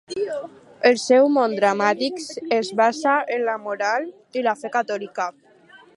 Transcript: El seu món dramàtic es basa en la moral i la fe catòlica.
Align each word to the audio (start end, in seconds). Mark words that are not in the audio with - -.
El 0.89 0.95
seu 1.01 1.27
món 1.33 1.53
dramàtic 1.59 2.17
es 2.59 2.73
basa 2.81 3.13
en 3.37 3.47
la 3.51 3.59
moral 3.67 4.09
i 4.41 4.47
la 4.49 4.59
fe 4.63 4.73
catòlica. 4.81 5.29